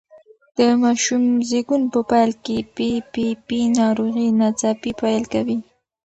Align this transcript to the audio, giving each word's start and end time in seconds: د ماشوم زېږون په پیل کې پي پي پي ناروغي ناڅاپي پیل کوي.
د 0.57 0.59
ماشوم 0.81 1.23
زېږون 1.49 1.83
په 1.93 1.99
پیل 2.09 2.31
کې 2.45 2.57
پي 2.75 2.89
پي 3.13 3.27
پي 3.47 3.59
ناروغي 3.79 4.27
ناڅاپي 4.39 4.91
پیل 5.01 5.23
کوي. 5.33 5.57